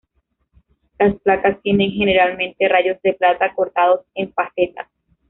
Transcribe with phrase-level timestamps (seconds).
[0.97, 4.87] Las placas tienen generalmente rayos de plata cortados en facetas.